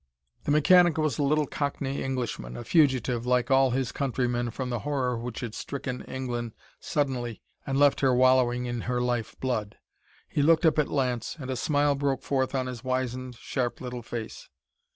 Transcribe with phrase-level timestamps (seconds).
[0.45, 4.79] The mechanic was a little cockney Englishman, a fugitive, like all his countrymen, from the
[4.79, 9.77] horror which had stricken England suddenly and left her wallowing in her life blood.
[10.27, 14.01] He looked up at Lance, and a smile broke forth on his wizened, sharp little
[14.01, 14.49] face.